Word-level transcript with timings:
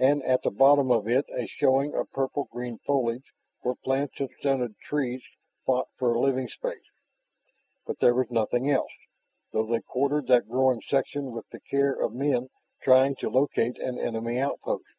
And 0.00 0.24
at 0.24 0.42
the 0.42 0.50
bottom 0.50 0.90
of 0.90 1.06
it 1.06 1.24
a 1.32 1.46
showing 1.46 1.94
of 1.94 2.10
purple 2.10 2.48
green 2.50 2.78
foliage 2.78 3.32
where 3.60 3.76
plants 3.76 4.18
and 4.18 4.28
stunted 4.40 4.76
trees 4.80 5.22
fought 5.64 5.86
for 5.96 6.18
living 6.18 6.48
space. 6.48 6.90
But 7.86 8.00
there 8.00 8.12
was 8.12 8.28
nothing 8.28 8.68
else, 8.68 8.90
though 9.52 9.64
they 9.66 9.78
quartered 9.80 10.26
that 10.26 10.48
growing 10.48 10.82
section 10.88 11.30
with 11.30 11.48
the 11.50 11.60
care 11.60 11.92
of 11.94 12.12
men 12.12 12.50
trying 12.82 13.14
to 13.20 13.30
locate 13.30 13.78
an 13.78 14.00
enemy 14.00 14.40
outpost. 14.40 14.96